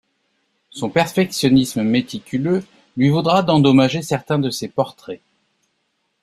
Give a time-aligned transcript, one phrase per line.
[0.71, 2.63] Son perfectionnisme méticuleux
[2.97, 5.21] lui vaudra d’endommager certains de ces portraits.